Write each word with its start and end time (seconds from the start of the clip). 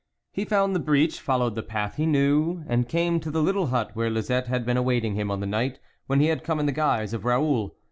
He 0.31 0.45
found 0.45 0.73
the 0.75 0.79
breach, 0.79 1.19
followed 1.21 1.53
the 1.53 1.61
path 1.61 1.97
he 1.97 2.07
knew, 2.07 2.63
and 2.67 2.89
came 2.89 3.19
to 3.19 3.29
the 3.29 3.39
little 3.43 3.67
hut 3.67 3.91
where 3.93 4.09
Lisette 4.09 4.47
had 4.47 4.65
been 4.65 4.75
awaiting 4.75 5.13
him 5.13 5.29
on 5.29 5.41
the 5.41 5.45
night 5.45 5.77
when 6.07 6.19
he 6.19 6.25
had 6.29 6.43
come 6.43 6.59
in 6.59 6.65
the 6.65 6.71
guise 6.71 7.13
of 7.13 7.23
Raoul. 7.23 7.75